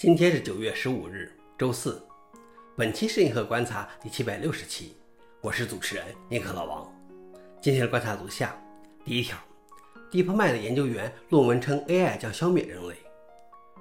[0.00, 2.02] 今天是九月十五日，周四。
[2.74, 4.94] 本期是银河观察第七百六十期，
[5.42, 6.90] 我是主持人银河老王。
[7.60, 8.58] 今天的观察如下：
[9.04, 9.36] 第一条
[10.10, 12.94] ，DeepMind 研究员论文称 AI 将消灭人类；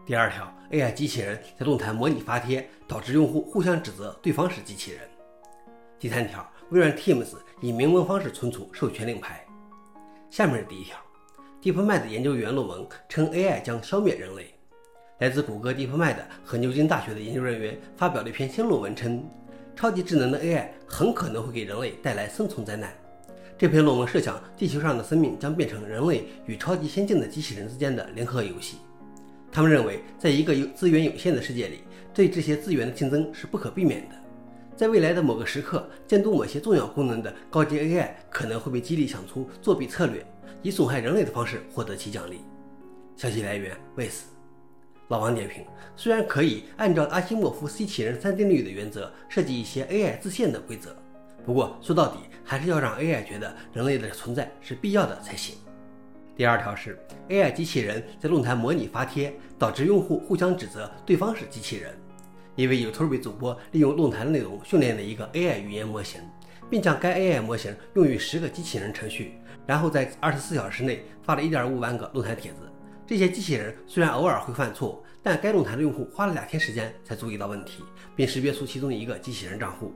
[0.05, 4.99] 第二条，AI 机器人在论坛模拟发帖，导致用户互相指责对方是机器人；
[5.97, 7.29] 第三条，微软 Teams
[7.61, 9.47] 以明文方式存储授权令牌。
[10.29, 10.97] 下面是第一条
[11.61, 14.53] ，DeepMind 研究员论文称 AI 将消灭人类。
[15.19, 16.15] 来自谷歌 DeepMind
[16.45, 19.21] 和牛津大学的研究人员发表了一篇新论文，称
[19.75, 22.93] 超级智能的 AI 很可能会给人类带来生存灾难。
[23.57, 28.77] 这篇论文设想，地球上的生命将变成人类与超级先进的机器人之间的联合游戏。
[29.51, 31.81] 他们认为，在一个有资源有限的世界里，
[32.13, 34.15] 对这些资源的竞争是不可避免的。
[34.77, 40.25] 在未来的某个时刻，监督某些重要功能的高级 AI 可能会被激励想出作弊策略，
[40.61, 42.39] 以损害人类的方式获得其奖励。
[43.17, 44.38] 消息来源：卫斯。
[45.09, 50.95] 老王点评：虽然可以按照阿西莫夫机器人三定律的原则设计一些 AI 自限的规则，
[51.43, 55.55] 不过说到底还是要让 AI 觉得人类的存在是必要的才行。
[56.35, 61.91] 第二条是 AI 机器人在论坛模拟发帖，导致用户互相指责对方是机器人。
[62.55, 66.21] 一位 YouTube 主播利用论坛内容训练了一个 AI 语言模型，
[66.69, 69.33] 并将该 AI 模型用于十个机器人程序，
[69.65, 72.57] 然后在二十四小时内发了一点五万个论坛帖子。
[73.09, 77.83] 这些机器人虽然偶尔会犯错，但该论坛的用户花了两天时间才注意到问题，
[78.15, 79.91] 并识别出其中一个机器人账户。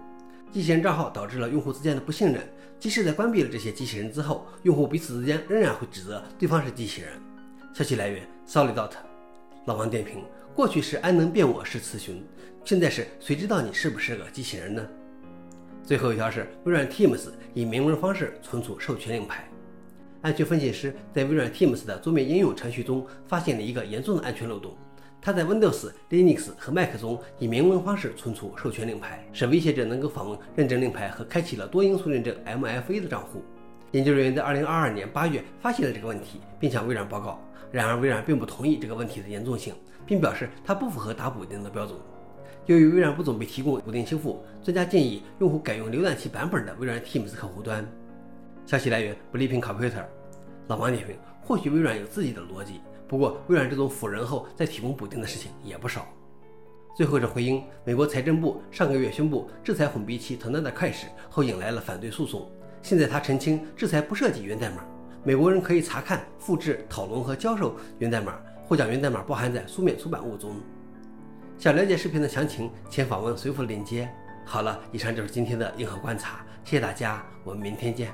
[0.51, 2.41] 机器人账号导致了用户之间的不信任，
[2.79, 7.11] 即使在关闭了这些机器人之后，用户彼此之间仍然会指责对方是机器人。
[7.71, 8.93] 消息来源：Solidot。
[9.67, 10.25] 老王点评：
[10.55, 12.19] 过去是安能辨我是雌雄，
[12.65, 14.83] 现在是谁知道你是不是个机器人呢？
[15.83, 19.47] 最后一条是微软 Teams 以明文方式存储授权令牌。
[20.23, 24.73] 安全分析师在微软 Teams 的桌面应用程序中发现了一个严重的安全漏洞。
[25.21, 33.43] 他在 Windows、Linux 和 Mac 中以明文方式存储授权令牌，使威胁者能够访问认证令牌和开启了多因素认证 MFA 的账户。
[33.91, 37.39] 研究人员在2022年8月发现了这个问题，并向微软报告。
[37.69, 39.73] 然而，微软并不同意这个问题的严重性，
[40.05, 41.99] 并表示它不符合打补丁的标准。
[42.65, 47.85] 由于微软不准备提供补丁修复，专家建议用户改用浏览器版本的微软 Teams 客户端。
[48.65, 50.05] 消息来源：Blipping Computer。
[50.67, 56.07] 老王点评：或许微软有自己的逻辑，不过微软这种否认后再提供补丁的事情也不少。
[56.95, 62.49] 最后是回应：美国财政部上个月宣布制裁混币器 Tornado Cash 后，引来了反对诉讼。
[62.81, 64.85] 现在他澄清，制裁不涉及源代码，
[65.23, 70.55] 美国人可以查看、复制、讨论和教授源代码，或将源代码包含在书面出版物中。
[71.57, 74.09] 想了解视频的详情，请访问随附链接。
[74.45, 78.13] 好了，以上就是今天的硬核观察，谢谢大家，我们明天见。